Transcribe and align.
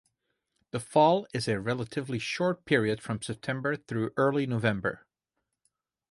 The 0.71 0.79
fall 0.79 1.27
is 1.31 1.47
a 1.47 1.59
relatively 1.59 2.17
short 2.17 2.65
period 2.65 3.03
from 3.03 3.21
September 3.21 3.75
through 3.75 4.13
early 4.17 4.47
November. 4.47 5.05